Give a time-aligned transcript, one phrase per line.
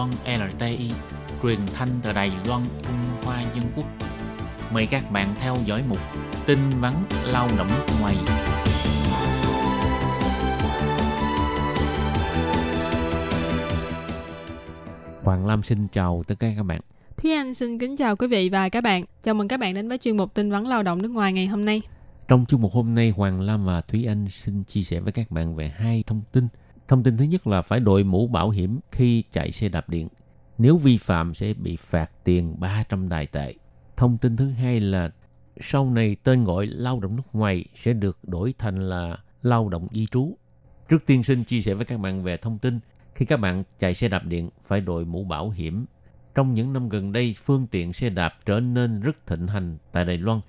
[0.00, 0.90] Loan LTI,
[1.42, 3.86] truyền thanh từ Đài Loan, Trung Hoa Dân Quốc.
[4.72, 5.98] Mời các bạn theo dõi mục
[6.46, 6.94] tin vắn
[7.26, 8.14] lao động nước ngoài.
[15.24, 16.80] Hoàng Lam xin chào tất cả các bạn.
[17.16, 19.04] Thúy Anh xin kính chào quý vị và các bạn.
[19.22, 21.46] Chào mừng các bạn đến với chuyên mục tin vắn lao động nước ngoài ngày
[21.46, 21.82] hôm nay.
[22.28, 25.30] Trong chương mục hôm nay, Hoàng Lam và Thúy Anh xin chia sẻ với các
[25.30, 26.48] bạn về hai thông tin.
[26.90, 30.08] Thông tin thứ nhất là phải đội mũ bảo hiểm khi chạy xe đạp điện.
[30.58, 33.54] Nếu vi phạm sẽ bị phạt tiền 300 đài tệ.
[33.96, 35.10] Thông tin thứ hai là
[35.60, 39.88] sau này tên gọi lao động nước ngoài sẽ được đổi thành là lao động
[39.92, 40.36] di trú.
[40.88, 42.80] Trước tiên xin chia sẻ với các bạn về thông tin
[43.14, 45.86] khi các bạn chạy xe đạp điện phải đội mũ bảo hiểm.
[46.34, 50.04] Trong những năm gần đây, phương tiện xe đạp trở nên rất thịnh hành tại
[50.04, 50.40] Đài Loan.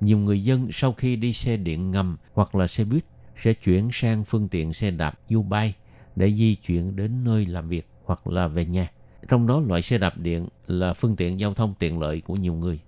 [0.00, 3.04] Nhiều người dân sau khi đi xe điện ngầm hoặc là xe buýt
[3.36, 5.70] sẽ chuyển sang phương tiện xe đạp U-Bike
[6.16, 8.90] để di chuyển đến nơi làm việc hoặc là về nhà.
[9.28, 12.54] Trong đó loại xe đạp điện là phương tiện giao thông tiện lợi của nhiều
[12.54, 12.80] người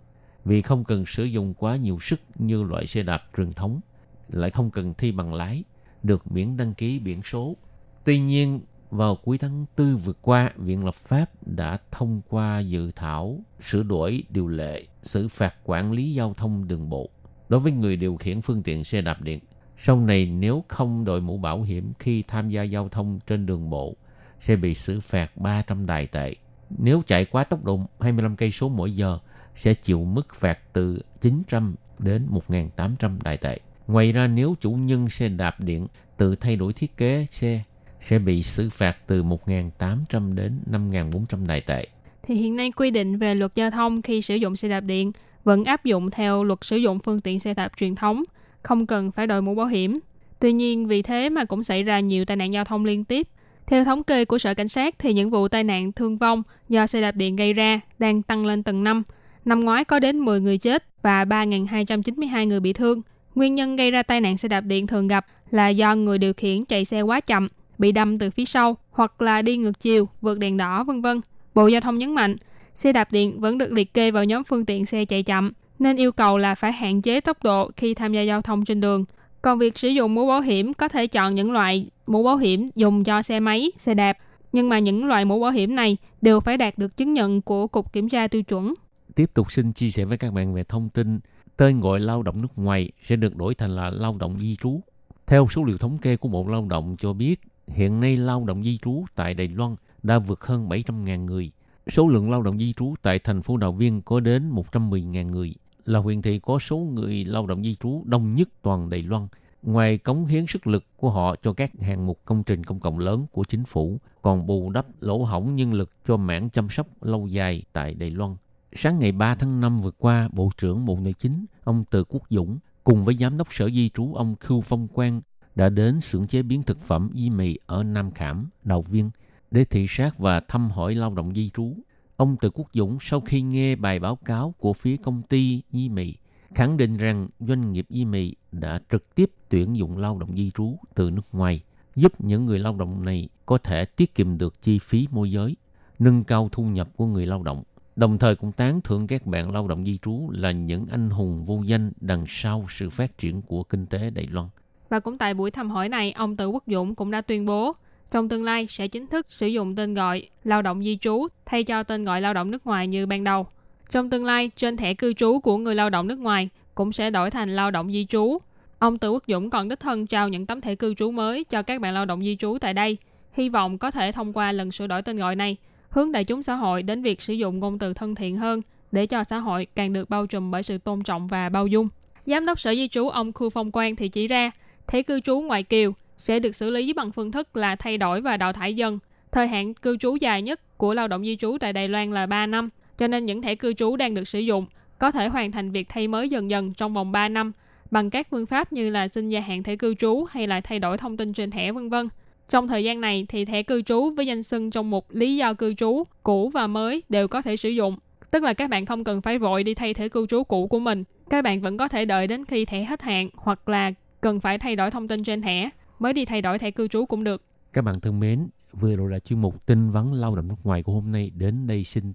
[0.45, 3.81] vì không cần sử dụng quá nhiều sức như loại xe đạp truyền thống,
[4.29, 5.65] lại không cần thi bằng lái,
[6.03, 7.57] được miễn đăng ký biển số.
[8.05, 12.91] Tuy nhiên, vào cuối tháng 4 vừa qua, Viện Lập pháp đã thông qua dự
[12.91, 17.11] thảo sửa đổi điều lệ xử phạt quản lý giao thông đường bộ
[17.49, 19.41] đối với người điều khiển phương tiện xe đạp điện.
[19.77, 23.71] Sau này nếu không đội mũ bảo hiểm khi tham gia giao thông trên đường
[23.71, 23.97] bộ
[24.41, 26.35] sẽ bị xử phạt 300 đài tệ.
[26.79, 29.19] Nếu chạy quá tốc độ 25 cây số mỗi giờ
[29.55, 33.59] sẽ chịu mức phạt từ 900 đến 1.800 đài tệ.
[33.87, 35.87] Ngoài ra nếu chủ nhân xe đạp điện
[36.17, 37.63] tự thay đổi thiết kế xe
[38.01, 41.87] sẽ bị xử phạt từ 1.800 đến 5.400 đài tệ.
[42.23, 45.13] Thì hiện nay quy định về luật giao thông khi sử dụng xe đạp điện
[45.45, 48.23] vẫn áp dụng theo luật sử dụng phương tiện xe đạp truyền thống,
[48.63, 49.99] không cần phải đội mũ bảo hiểm.
[50.39, 53.29] Tuy nhiên, vì thế mà cũng xảy ra nhiều tai nạn giao thông liên tiếp.
[53.67, 56.87] Theo thống kê của Sở Cảnh sát thì những vụ tai nạn thương vong do
[56.87, 59.03] xe đạp điện gây ra đang tăng lên từng năm.
[59.45, 63.03] Năm ngoái có đến 10 người chết và 3.292 người bị thương.
[63.35, 66.33] Nguyên nhân gây ra tai nạn xe đạp điện thường gặp là do người điều
[66.33, 70.09] khiển chạy xe quá chậm, bị đâm từ phía sau hoặc là đi ngược chiều,
[70.21, 71.21] vượt đèn đỏ vân vân.
[71.55, 72.37] Bộ Giao thông nhấn mạnh,
[72.75, 75.53] xe đạp điện vẫn được liệt kê vào nhóm phương tiện xe chạy chậm,
[75.83, 78.81] nên yêu cầu là phải hạn chế tốc độ khi tham gia giao thông trên
[78.81, 79.05] đường.
[79.43, 82.69] Còn việc sử dụng mũ bảo hiểm có thể chọn những loại mũ bảo hiểm
[82.75, 84.19] dùng cho xe máy, xe đạp,
[84.53, 87.67] nhưng mà những loại mũ bảo hiểm này đều phải đạt được chứng nhận của
[87.67, 88.75] Cục Kiểm tra Tiêu chuẩn.
[89.15, 91.21] Tiếp tục xin chia sẻ với các bạn về thông tin
[91.57, 94.81] tên gọi lao động nước ngoài sẽ được đổi thành là lao động di trú.
[95.27, 98.65] Theo số liệu thống kê của Bộ Lao động cho biết, hiện nay lao động
[98.65, 101.51] di trú tại Đài Loan đã vượt hơn 700.000 người.
[101.87, 105.55] Số lượng lao động di trú tại thành phố Đào Viên có đến 110.000 người,
[105.85, 109.29] là huyện thị có số người lao động di trú đông nhất toàn Đài Loan.
[109.63, 112.99] Ngoài cống hiến sức lực của họ cho các hạng mục công trình công cộng
[112.99, 116.87] lớn của chính phủ, còn bù đắp lỗ hỏng nhân lực cho mảng chăm sóc
[117.03, 118.37] lâu dài tại Đài Loan.
[118.73, 122.23] Sáng ngày 3 tháng 5 vừa qua, Bộ trưởng Bộ Nội chính ông Từ Quốc
[122.31, 125.21] Dũng cùng với Giám đốc Sở Di trú ông Khưu Phong Quang
[125.55, 129.11] đã đến xưởng chế biến thực phẩm y mì ở Nam Khảm, Đào Viên
[129.51, 131.77] để thị sát và thăm hỏi lao động di trú.
[132.23, 135.89] Ông Từ Quốc Dũng sau khi nghe bài báo cáo của phía công ty di
[135.89, 136.15] mì
[136.55, 140.51] khẳng định rằng doanh nghiệp di mì đã trực tiếp tuyển dụng lao động di
[140.51, 141.61] trú từ nước ngoài,
[141.97, 145.57] giúp những người lao động này có thể tiết kiệm được chi phí môi giới,
[145.99, 147.63] nâng cao thu nhập của người lao động.
[147.97, 151.45] Đồng thời cũng tán thưởng các bạn lao động di trú là những anh hùng
[151.45, 154.49] vô danh đằng sau sự phát triển của kinh tế Đài Loan.
[154.89, 157.77] Và cũng tại buổi thăm hỏi này, ông Tử Quốc Dũng cũng đã tuyên bố
[158.13, 161.65] trong tương lai sẽ chính thức sử dụng tên gọi lao động di trú thay
[161.65, 163.47] cho tên gọi lao động nước ngoài như ban đầu.
[163.91, 167.11] Trong tương lai, trên thẻ cư trú của người lao động nước ngoài cũng sẽ
[167.11, 168.39] đổi thành lao động di trú.
[168.79, 171.63] Ông Từ Quốc Dũng còn đích thân trao những tấm thẻ cư trú mới cho
[171.63, 172.97] các bạn lao động di trú tại đây.
[173.33, 175.57] Hy vọng có thể thông qua lần sửa đổi tên gọi này,
[175.91, 178.63] hướng đại chúng xã hội đến việc sử dụng ngôn từ thân thiện hơn
[178.93, 181.89] để cho xã hội càng được bao trùm bởi sự tôn trọng và bao dung.
[182.27, 184.51] Giám đốc Sở Di trú ông Khu Phong Quang thì chỉ ra,
[184.87, 185.93] thẻ cư trú ngoại kiều
[186.23, 188.99] sẽ được xử lý bằng phương thức là thay đổi và đào thải dần.
[189.33, 192.27] Thời hạn cư trú dài nhất của lao động di trú tại Đài Loan là
[192.27, 194.67] 3 năm, cho nên những thẻ cư trú đang được sử dụng
[194.99, 197.53] có thể hoàn thành việc thay mới dần dần trong vòng 3 năm
[197.91, 200.79] bằng các phương pháp như là xin gia hạn thẻ cư trú hay là thay
[200.79, 202.09] đổi thông tin trên thẻ vân vân.
[202.49, 205.55] Trong thời gian này thì thẻ cư trú với danh xưng trong một lý do
[205.55, 207.97] cư trú cũ và mới đều có thể sử dụng.
[208.31, 210.79] Tức là các bạn không cần phải vội đi thay thẻ cư trú cũ của
[210.79, 211.05] mình.
[211.31, 214.59] Các bạn vẫn có thể đợi đến khi thẻ hết hạn hoặc là cần phải
[214.59, 215.71] thay đổi thông tin trên thẻ
[216.03, 217.43] mới đi thay đổi thẻ cư trú cũng được.
[217.73, 220.83] Các bạn thân mến, vừa rồi là chuyên mục tin vắn lao động nước ngoài
[220.83, 222.11] của hôm nay đến đây xin